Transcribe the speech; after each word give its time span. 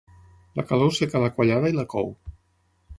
La 0.59 0.65
calor 0.71 0.95
seca 1.01 1.23
la 1.27 1.31
quallada 1.37 1.73
i 1.75 1.79
la 1.81 1.87
cou. 1.95 2.13